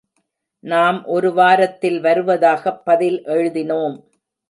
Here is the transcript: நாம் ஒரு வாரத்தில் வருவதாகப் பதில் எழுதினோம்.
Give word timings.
நாம் 0.59 1.05
ஒரு 1.05 1.33
வாரத்தில் 1.33 2.01
வருவதாகப் 2.01 2.85
பதில் 2.85 3.23
எழுதினோம். 3.25 4.03